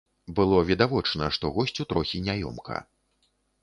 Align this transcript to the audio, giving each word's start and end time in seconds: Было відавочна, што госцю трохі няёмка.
Было 0.39 0.61
відавочна, 0.69 1.29
што 1.37 1.53
госцю 1.59 1.89
трохі 1.95 2.25
няёмка. 2.33 2.85